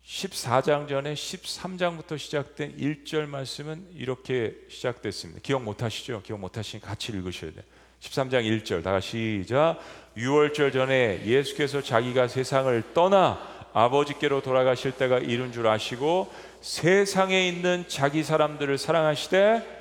[0.05, 5.39] 14장 전에 13장부터 시작된 1절 말씀은 이렇게 시작됐습니다.
[5.41, 6.21] 기억 못 하시죠?
[6.23, 7.63] 기억 못 하시니 같이 읽으셔야 돼요.
[8.01, 9.79] 13장 1절 다 같이 시작.
[10.17, 13.39] 6월절 전에 예수께서 자기가 세상을 떠나
[13.71, 19.78] 아버지께로 돌아가실 때가 이른 줄 아시고 세상에 있는 자기 사람들을 사랑하시되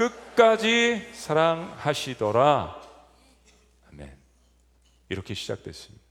[0.00, 2.80] 끝까지 사랑하시더라.
[3.92, 4.16] 아멘.
[5.10, 6.02] 이렇게 시작됐습니다.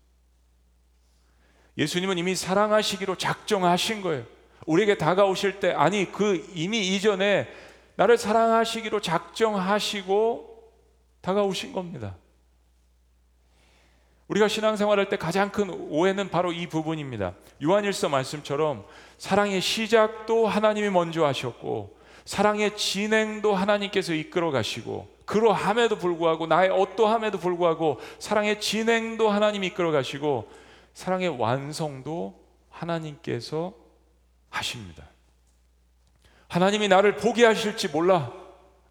[1.78, 4.26] 예수님은 이미 사랑하시기로 작정하신 거예요.
[4.68, 7.52] 우리에게 다가오실 때 아니 그 이미 이전에
[7.96, 10.72] 나를 사랑하시기로 작정하시고
[11.22, 12.16] 다가오신 겁니다.
[14.28, 17.34] 우리가 신앙생활할 때 가장 큰 오해는 바로 이 부분입니다.
[17.64, 18.86] 요한일서 말씀처럼
[19.18, 21.99] 사랑의 시작도 하나님이 먼저 하셨고
[22.30, 30.48] 사랑의 진행도 하나님께서 이끌어 가시고 그러함에도 불구하고 나의 어떠함에도 불구하고 사랑의 진행도 하나님이 이끌어 가시고
[30.94, 32.40] 사랑의 완성도
[32.70, 33.74] 하나님께서
[34.52, 35.10] 하십니다.
[36.48, 38.32] 하나님이 나를 포기하실지 몰라.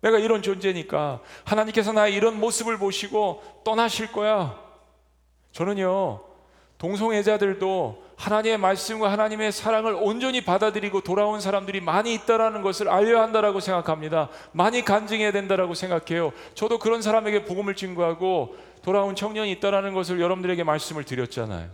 [0.00, 4.60] 내가 이런 존재니까 하나님께서 나의 이런 모습을 보시고 떠나실 거야.
[5.52, 6.24] 저는요,
[6.78, 14.28] 동성애자들도 하나님의 말씀과 하나님의 사랑을 온전히 받아들이고 돌아온 사람들이 많이 있다라는 것을 알려야 한다라고 생각합니다.
[14.52, 16.32] 많이 간증해야 된다라고 생각해요.
[16.54, 21.68] 저도 그런 사람에게 복음을 증거하고 돌아온 청년이 있다라는 것을 여러분들에게 말씀을 드렸잖아요.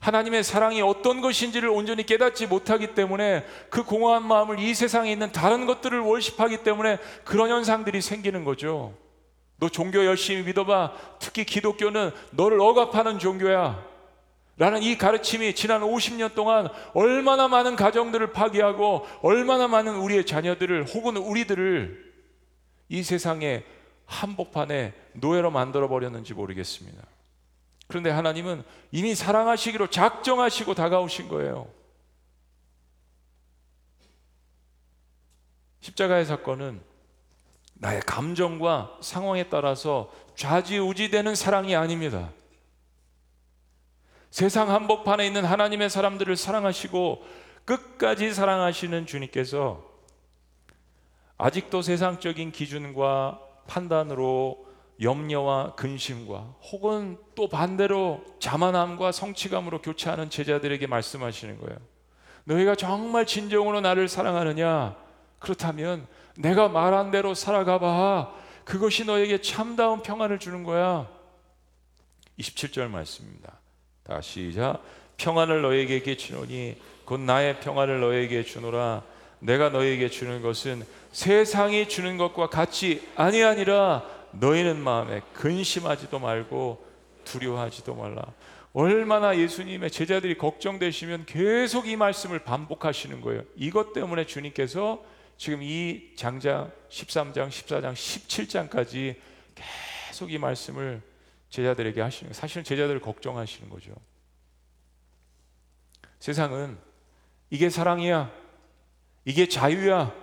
[0.00, 5.66] 하나님의 사랑이 어떤 것인지를 온전히 깨닫지 못하기 때문에 그 공허한 마음을 이 세상에 있는 다른
[5.66, 8.94] 것들을 월십하기 때문에 그런 현상들이 생기는 거죠.
[9.58, 10.92] 너 종교 열심히 믿어봐.
[11.18, 13.89] 특히 기독교는 너를 억압하는 종교야.
[14.60, 21.16] 라는 이 가르침이 지난 50년 동안 얼마나 많은 가정들을 파괴하고 얼마나 많은 우리의 자녀들을 혹은
[21.16, 22.12] 우리들을
[22.90, 23.64] 이 세상의
[24.04, 27.02] 한복판에 노예로 만들어 버렸는지 모르겠습니다.
[27.86, 31.66] 그런데 하나님은 이미 사랑하시기로 작정하시고 다가오신 거예요.
[35.80, 36.82] 십자가의 사건은
[37.76, 42.30] 나의 감정과 상황에 따라서 좌지우지되는 사랑이 아닙니다.
[44.30, 47.24] 세상 한복판에 있는 하나님의 사람들을 사랑하시고
[47.64, 49.84] 끝까지 사랑하시는 주님께서
[51.36, 54.66] 아직도 세상적인 기준과 판단으로
[55.00, 61.78] 염려와 근심과 혹은 또 반대로 자만함과 성취감으로 교체하는 제자들에게 말씀하시는 거예요.
[62.44, 64.96] 너희가 정말 진정으로 나를 사랑하느냐?
[65.38, 68.32] 그렇다면 내가 말한 대로 살아가 봐.
[68.64, 71.08] 그것이 너에게 참다운 평안을 주는 거야.
[72.38, 73.59] 27절 말씀입니다.
[74.02, 74.82] 다시 시작.
[75.16, 79.02] 평안을 너에게 끼치노니 곧 나의 평안을 너에게 주노라.
[79.40, 86.84] 내가 너에게 주는 것은 세상이 주는 것과 같이 아니 아니라 너희는 마음에 근심하지도 말고
[87.24, 88.22] 두려워하지도 말라.
[88.72, 93.42] 얼마나 예수님의 제자들이 걱정되시면 계속 이 말씀을 반복하시는 거예요.
[93.56, 95.02] 이것 때문에 주님께서
[95.36, 99.16] 지금 이 장장 13장, 14장, 17장까지
[100.06, 101.02] 계속 이 말씀을
[101.50, 102.32] 제자들에게 하시는.
[102.32, 103.92] 사실은 제자들을 걱정하시는 거죠.
[106.18, 106.78] 세상은
[107.50, 108.32] 이게 사랑이야.
[109.24, 110.14] 이게 자유야.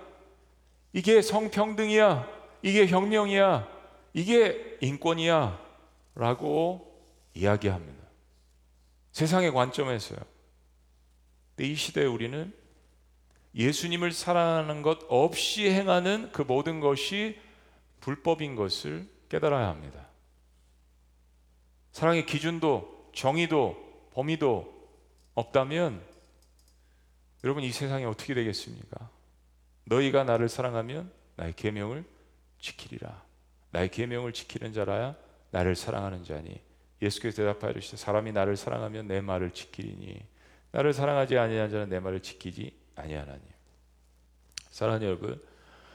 [0.92, 2.28] 이게 성평등이야.
[2.62, 3.68] 이게 혁명이야.
[4.14, 5.66] 이게 인권이야.
[6.14, 7.00] 라고
[7.34, 8.02] 이야기합니다.
[9.12, 10.18] 세상의 관점에서요.
[11.54, 12.52] 근데 이 시대에 우리는
[13.54, 17.38] 예수님을 사랑하는 것 없이 행하는 그 모든 것이
[18.00, 20.07] 불법인 것을 깨달아야 합니다.
[21.98, 23.76] 사랑의 기준도 정의도
[24.12, 24.72] 범위도
[25.34, 26.00] 없다면
[27.42, 29.10] 여러분 이 세상이 어떻게 되겠습니까?
[29.82, 32.04] 너희가 나를 사랑하면 나의 계명을
[32.60, 33.24] 지키리라.
[33.72, 35.16] 나의 계명을 지키는 자라야
[35.50, 36.60] 나를 사랑하는 자니.
[37.02, 40.24] 예수께서 대답하여 이르시되 사람이 나를 사랑하면 내 말을 지키리니
[40.70, 43.42] 나를 사랑하지 아니한 자는 내 말을 지키지 아니하나니.
[44.70, 45.42] 사랑하는 여러분,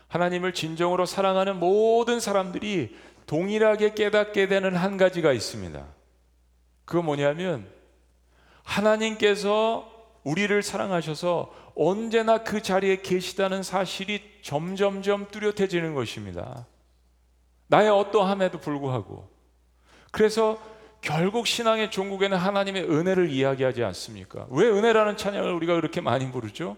[0.10, 2.94] 하나님을 진정으로 사랑하는 모든 사람들이
[3.26, 5.86] 동일하게 깨닫게 되는 한 가지가 있습니다.
[6.86, 7.68] 그거 뭐냐면
[8.64, 9.90] 하나님께서
[10.24, 16.68] 우리를 사랑하셔서 언제나 그 자리에 계시다는 사실이 점점점 뚜렷해지는 것입니다.
[17.68, 19.30] 나의 어떠함에도 불구하고.
[20.12, 20.62] 그래서
[21.02, 24.48] 결국 신앙의 종국에는 하나님의 은혜를 이야기하지 않습니까?
[24.50, 26.78] 왜 은혜라는 찬양을 우리가 그렇게 많이 부르죠?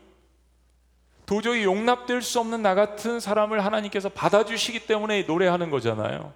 [1.25, 6.33] 도저히 용납될 수 없는 나 같은 사람을 하나님께서 받아주시기 때문에 노래하는 거잖아요.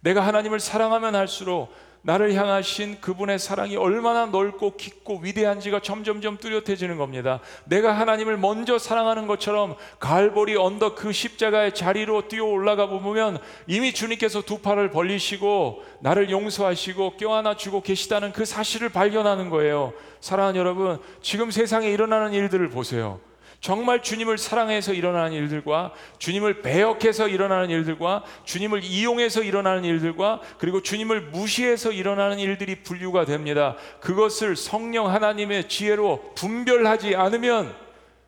[0.00, 7.40] 내가 하나님을 사랑하면 할수록 나를 향하신 그분의 사랑이 얼마나 넓고 깊고 위대한지가 점점점 뚜렷해지는 겁니다.
[7.64, 14.42] 내가 하나님을 먼저 사랑하는 것처럼 갈보리 언덕 그 십자가의 자리로 뛰어 올라가 보면 이미 주님께서
[14.42, 19.92] 두 팔을 벌리시고 나를 용서하시고 껴안아 주고 계시다는 그 사실을 발견하는 거예요.
[20.20, 23.20] 사랑하는 여러분, 지금 세상에 일어나는 일들을 보세요.
[23.60, 31.22] 정말 주님을 사랑해서 일어나는 일들과 주님을 배역해서 일어나는 일들과 주님을 이용해서 일어나는 일들과 그리고 주님을
[31.22, 33.76] 무시해서 일어나는 일들이 분류가 됩니다.
[34.00, 37.74] 그것을 성령 하나님의 지혜로 분별하지 않으면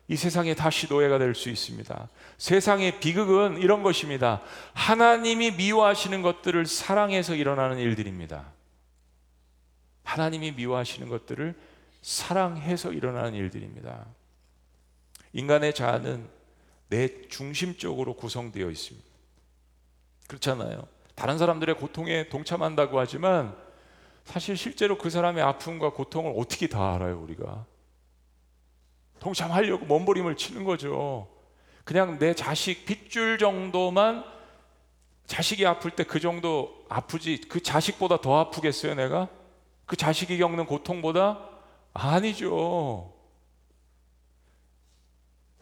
[0.09, 2.09] 이 세상에 다시 노예가 될 수 있습니다.
[2.37, 4.41] 세상의 비극은 이런 것입니다.
[4.73, 8.51] 하나님이 미워하시는 것들을 사랑해서 일어나는 일들입니다.
[10.03, 11.55] 하나님이 미워하시는 것들을
[12.01, 14.05] 사랑해서 일어나는 일들입니다.
[15.33, 16.27] 인간의 자아는
[16.89, 19.07] 내 중심적으로 구성되어 있습니다.
[20.27, 20.87] 그렇잖아요.
[21.15, 23.55] 다른 사람들의 고통에 동참한다고 하지만
[24.25, 27.65] 사실 실제로 그 사람의 아픔과 고통을 어떻게 다 알아요, 우리가?
[29.19, 31.27] 동참하려고 몸부림을 치는 거죠.
[31.83, 34.23] 그냥 내 자식 빗줄 정도만
[35.27, 39.29] 자식이 아플 때 그 정도 아프지 그 자식보다 더 아프겠어요, 내가?
[39.85, 41.47] 그 자식이 겪는 고통보다
[41.93, 43.13] 아니죠.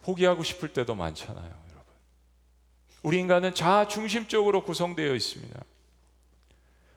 [0.10, 1.93] 포기하고 싶을 때도 많잖아요, 여러분.
[3.04, 5.63] 우리 인간은 자아 중심적으로 구성되어 있습니다.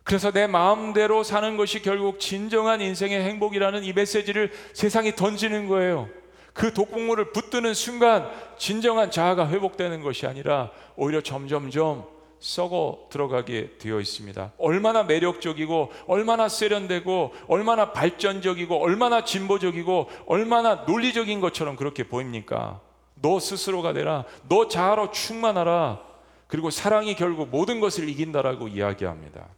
[0.04, 6.08] 그래서 내 마음대로 사는 것이 결국 진정한 인생의 행복이라는 이 메시지를 세상에 던지는 거예요.
[6.52, 12.06] 그 독극물을 붙드는 순간 진정한 자아가 회복되는 것이 아니라 오히려 점점점
[12.40, 14.52] 썩어 들어가게 되어 있습니다.
[14.58, 22.80] 얼마나 매력적이고, 얼마나 세련되고, 얼마나 발전적이고, 얼마나 진보적이고, 얼마나 논리적인 것처럼 그렇게 보입니까?
[23.22, 24.24] 너 스스로가 되라.
[24.48, 26.02] 너 자아로 충만하라.
[26.48, 29.48] 그리고 사랑이 결국 모든 것을 이긴다라고 이야기합니다.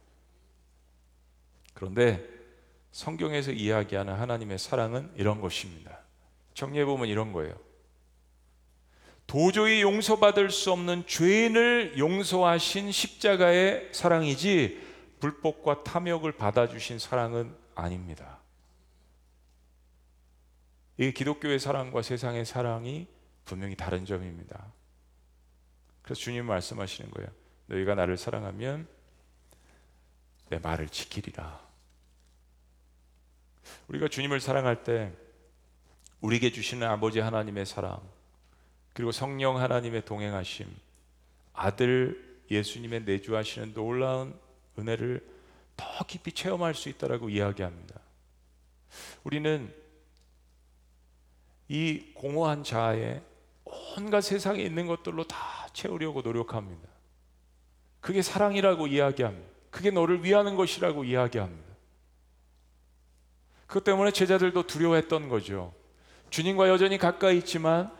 [1.73, 2.25] 그런데
[2.91, 5.99] 성경에서 이야기하는 하나님의 사랑은 이런 것입니다.
[6.53, 7.53] 정리해 보면 이런 거예요.
[9.27, 14.81] 도저히 용서받을 수 없는 죄인을 용서하신 십자가의 사랑이지
[15.19, 18.39] 불법과 탐욕을 받아주신 사랑은 아닙니다.
[20.97, 23.07] 이 기독교의 사랑과 세상의 사랑이
[23.45, 24.73] 분명히 다른 점입니다.
[26.01, 27.29] 그래서 주님 말씀하시는 거예요.
[27.67, 28.87] 너희가 나를 사랑하면
[30.49, 31.65] 내 말을 지키리라.
[33.87, 35.11] 우리가 주님을 사랑할 때
[36.21, 38.01] 우리에게 주시는 아버지 하나님의 사랑
[38.93, 40.73] 그리고 성령 하나님의 동행하심
[41.53, 44.39] 아들 예수님의 내주하시는 놀라운
[44.77, 45.27] 은혜를
[45.75, 47.99] 더 깊이 체험할 수 있다라고 이야기합니다.
[49.23, 49.73] 우리는
[51.67, 53.21] 이 공허한 자아에
[53.97, 55.37] 온갖 세상에 있는 것들로 다
[55.73, 56.89] 채우려고 노력합니다.
[58.01, 59.47] 그게 사랑이라고 이야기합니다.
[59.71, 61.65] 그게 너를 위하는 것이라고 이야기합니다.
[63.67, 65.73] 그것 때문에 제자들도 두려워했던 거죠.
[66.29, 67.91] 주님과 여전히 가까이 있지만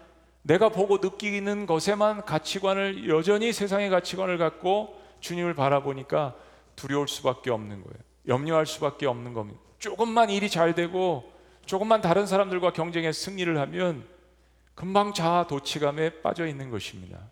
[0.41, 6.35] 내가 보고 느끼는 것에만 가치관을 여전히 세상의 가치관을 갖고 주님을 바라보니까
[6.75, 7.97] 두려울 수밖에 없는 거예요.
[8.27, 9.59] 염려할 수밖에 없는 겁니다.
[9.79, 11.31] 조금만 일이 잘 되고
[11.65, 14.05] 조금만 다른 사람들과 경쟁에 승리를 하면
[14.75, 17.31] 금방 자아 도취감에 빠져 있는 것입니다.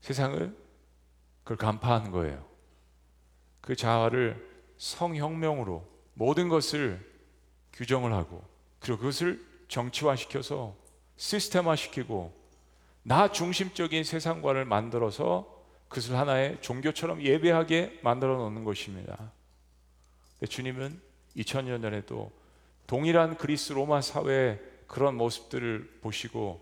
[0.00, 0.56] 세상은
[1.42, 2.44] 그걸 간파하는 거예요.
[3.60, 7.04] 그 자아를 성혁명으로 모든 것을
[7.72, 8.44] 규정을 하고
[8.78, 10.76] 그리고 그것을 정치화시켜서
[11.16, 12.32] 시스템화시키고
[13.02, 15.56] 나 중심적인 세상관을 만들어서
[15.88, 19.32] 그것을 하나의 종교처럼 예배하게 만들어 놓는 것입니다.
[20.48, 21.00] 주님은
[21.36, 22.30] 2000년 전에도
[22.86, 26.60] 동일한 그리스 로마 사회의 그런 모습들을 보시고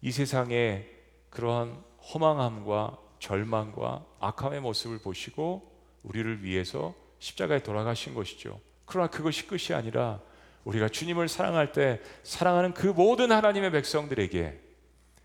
[0.00, 0.88] 이 세상의
[1.30, 5.70] 그러한 허망함과 절망과 악함의 모습을 보시고
[6.02, 8.60] 우리를 위해서 십자가에 돌아가신 것이죠.
[8.84, 10.20] 그러나 그것이 끝이 아니라
[10.64, 14.60] 우리가 주님을 사랑할 때 사랑하는 그 모든 하나님의 백성들에게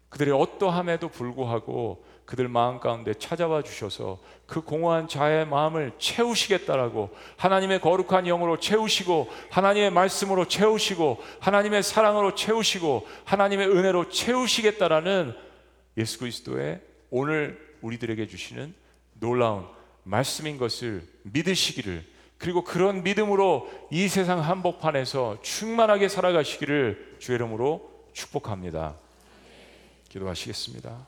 [0.09, 8.25] 그들의 어떠함에도 불구하고 그들 마음 가운데 찾아와 주셔서 그 공허한 자의 마음을 채우시겠다라고 하나님의 거룩한
[8.25, 15.33] 영으로 채우시고 하나님의 말씀으로 채우시고 하나님의 사랑으로 채우시고 하나님의 은혜로 채우시겠다라는
[15.95, 18.75] 예수 그리스도의 오늘 우리들에게 주시는
[19.13, 19.65] 놀라운
[20.03, 22.05] 말씀인 것을 믿으시기를
[22.37, 28.95] 그리고 그런 믿음으로 이 세상 한복판에서 충만하게 살아가시기를 주의 이름으로 축복합니다.
[30.09, 31.07] 기도하시겠습니다.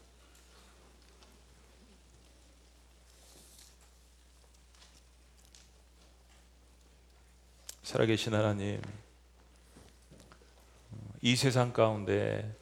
[7.89, 8.79] 살아계신 하나님,
[11.21, 12.55] 이 세상 가운데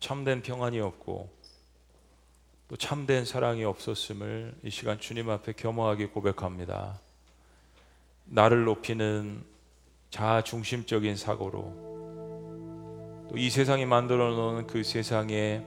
[0.00, 1.30] 참된 평안이 없고
[2.66, 6.98] 또 참된 사랑이 없었음을 이 시간 주님 앞에 겸허하게 고백합니다.
[8.24, 9.44] 나를 높이는
[10.10, 11.60] 자아 중심적인 사고로
[13.30, 15.64] 또 이 세상이 만들어 놓은 그 세상의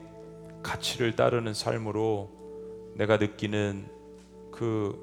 [0.62, 3.88] 가치를 따르는 삶으로 내가 느끼는
[4.52, 5.02] 그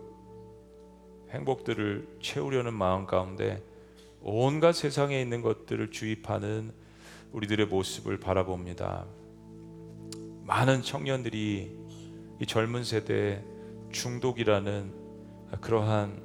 [1.31, 3.72] 행복들을 채우려는 마음 가운데
[4.25, 6.71] 온갖 세상에 있는 것들을 주입하는
[7.33, 9.05] 우리들의 모습을 바라봅니다.
[10.43, 11.77] 많은 청년들이
[12.39, 13.43] 이 젊은 세대
[13.91, 14.93] 중독이라는
[15.59, 16.21] 그러한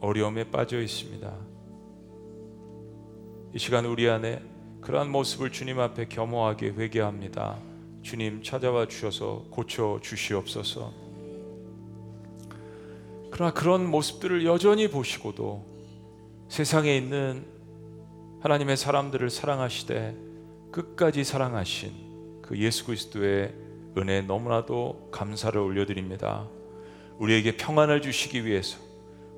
[0.00, 1.34] 어려움에 빠져 있습니다.
[3.52, 4.42] 이 시간 우리 안에
[4.80, 7.58] 그러한 모습을 주님 앞에 겸허하게 회개합니다.
[8.02, 10.92] 주님 찾아와 주셔서 고쳐 주시옵소서.
[13.30, 15.69] 그러나 그런 모습들을 여전히 보시고도
[16.50, 17.46] 세상에 있는
[18.40, 20.16] 하나님의 사람들을 사랑하시되
[20.72, 23.54] 끝까지 사랑하신 그 예수 그리스도의
[23.96, 26.48] 은혜 너무나도 감사를 올려드립니다.
[27.18, 28.78] 우리에게 평안을 주시기 위해서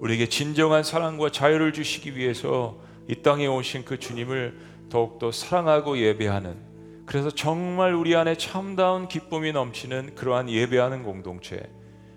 [0.01, 6.57] 우리에게 진정한 사랑과 자유를 주시기 위해서 이 땅에 오신 그 주님을 더욱더 사랑하고 예배하는
[7.05, 11.63] 그래서 정말 우리 안에 참다운 기쁨이 넘치는 그러한 예배하는 공동체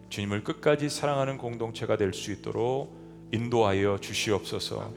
[0.08, 3.05] 주님을 끝까지 사랑하는 공동체가 될 수 있도록
[3.36, 4.93] 인도하여 주시옵소서.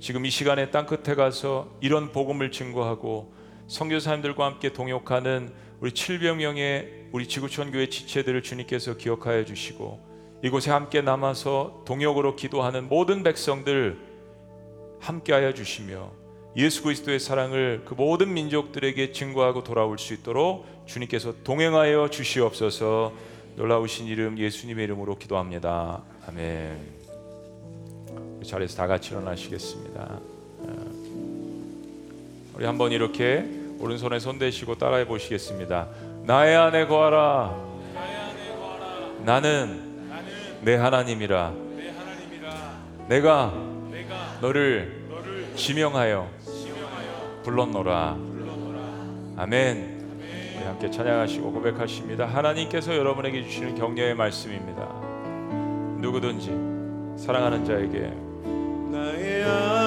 [0.00, 3.32] 지금 이 시간에 땅 끝에 가서 이런 복음을 증거하고
[3.66, 10.12] 선교사님들과 함께 동역하는 우리 700명의 우리 지구촌 교회 지체들을 주님께서 기억하여 주시고
[10.44, 13.98] 이곳에 함께 남아서 동역으로 기도하는 모든 백성들
[15.00, 16.10] 함께하여 주시며
[16.56, 23.12] 예수 그리스도의 사랑을 그 모든 민족들에게 증거하고 돌아올 수 있도록 주님께서 동행하여 주시옵소서.
[23.56, 26.02] 놀라우신 이름 예수님의 이름으로 기도합니다.
[26.26, 27.01] 아멘.
[28.42, 30.18] 그 자리에서 다 같이 일어나시겠습니다.
[32.54, 35.86] 우리 한번 이렇게 오른손에 손 대시고 따라해 보시겠습니다.
[36.24, 37.56] 나의 안에 거하라.
[39.24, 41.52] 나는 내 하나님이라
[43.08, 43.54] 내가
[44.40, 45.04] 너를
[45.54, 46.28] 지명하여
[47.44, 48.16] 불렀노라
[49.36, 54.88] 아멘 우리 함께 찬양하시고 고백하십니다 하나님께서 여러분에게 주시는 격려의 말씀입니다
[56.00, 56.72] 누구든지
[57.24, 58.31] 사랑하는 자에게
[59.42, 59.81] 나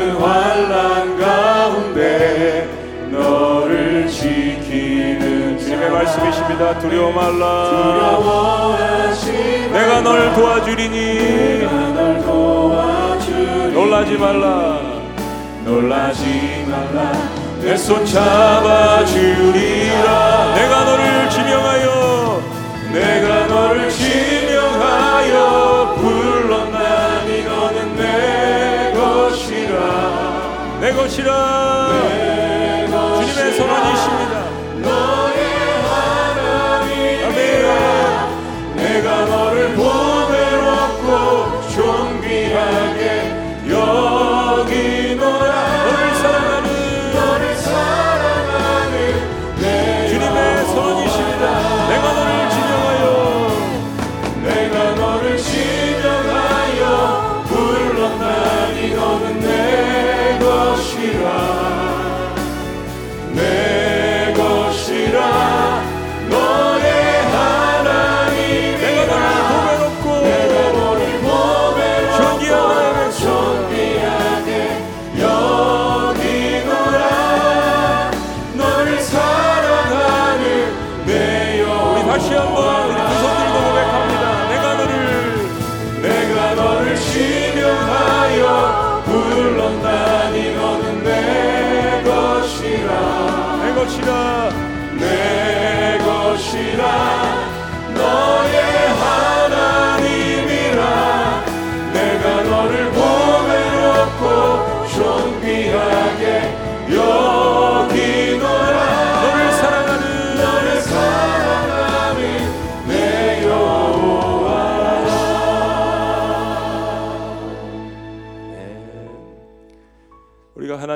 [0.00, 2.66] 모든 환란 가운데
[3.10, 6.78] 너를 지키는 주님의 자 말씀이십니다.
[6.78, 8.68] 두려워 말라.
[9.70, 11.60] 내가 널 도와주리니
[13.74, 14.80] 놀라지 말라.
[15.64, 17.12] 놀라지 말라
[17.60, 19.04] 내 손 잡아주리라.
[20.54, 22.40] 내가 너를 지명하여
[22.92, 24.09] 내가 너를 지
[30.90, 31.88] 내 것이라.
[31.92, 33.52] 내 주님의.
[33.54, 34.34] 선언이십니다.
[34.82, 35.38] 너의
[35.86, 37.68] 하나님이라.
[38.74, 39.99] 내가 너를 보배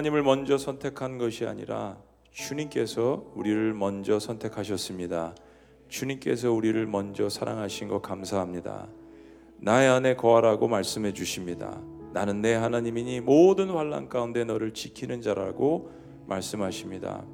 [0.04, 1.96] 하나님을 먼저 선택한 것이 아니라
[2.30, 5.34] 주님께서 우리를 먼저 선택하셨습니다.
[5.88, 8.86] 주님께서 우리를 먼저 사랑하신 것 감사합니다.
[9.56, 11.80] 나의 안에 거하라고 말씀해 주십니다.
[12.12, 15.90] 나는 내 하나님이니 모든 환란 가운데 너를 지키는 자라고
[16.26, 17.24] 말씀하십니다.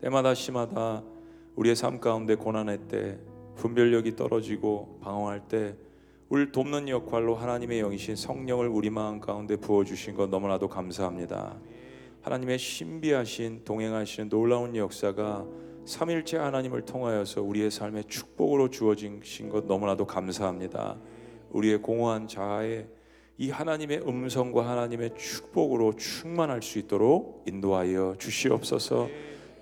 [0.00, 1.02] 때마다 시마다
[1.54, 3.18] 우리의 삶 가운데 고난할 때
[3.56, 5.76] 분별력이 떨어지고 방황할 때
[6.30, 11.58] 우리를 돕는 역할로 하나님의 영이신 성령을 우리 마음 가운데 부어 주신 것 너무나도 감사합니다.
[12.22, 15.44] 하나님의 신비하신 동행하시는 놀라운 역사가
[15.84, 20.98] 삼일째 하나님을 통하여서 우리의 삶에 축복으로 주어진 것 너무나도 감사합니다.
[21.50, 22.86] 우리의 공허한 자아에
[23.36, 29.08] 이 하나님의 음성과 하나님의 축복으로 충만할 수 있도록 인도하여 주시옵소서.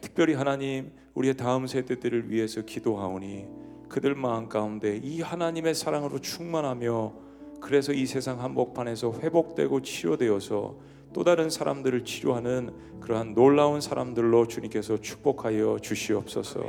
[0.03, 7.13] 특별히 하나님 우리의 다음 세대들을 위해서 기도하오니 그들 마음 가운데 이 하나님의 사랑으로 충만하며
[7.61, 10.77] 그래서 이 세상 한복판에서 회복되고 치료되어서
[11.13, 16.63] 또 다른 사람들을 치료하는 그러한 놀라운 사람들로 주님께서 축복하여 주시옵소서.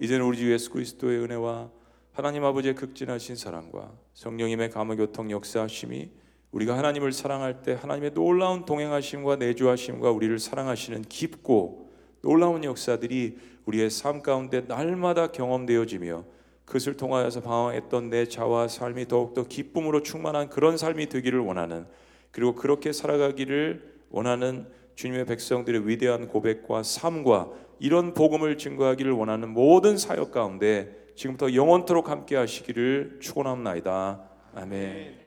[0.00, 1.70] 이제는 우리 주 예수 그리스도의 은혜와
[2.12, 6.10] 하나님 아버지의 극진하신 사랑과 성령님의 감화 교통 역사하심이
[6.52, 11.90] 우리가 하나님을 사랑할 때 하나님의 놀라운 동행하심과 내주하심과 우리를 사랑하시는 깊고
[12.22, 13.36] 놀라운 역사들이
[13.66, 16.35] 우리의 삶 가운데 날마다 경험되어지며
[16.66, 21.86] 그것을 통하여서 방황했던 내 자와 삶이 더욱더 기쁨으로 충만한 그런 삶이 되기를 원하는
[22.32, 30.32] 그리고 그렇게 살아가기를 원하는 주님의 백성들의 위대한 고백과 삶과 이런 복음을 증거하기를 원하는 모든 사역
[30.32, 34.22] 가운데 지금부터 영원토록 함께 하시기를 축원합니다.
[34.54, 35.25] 아멘.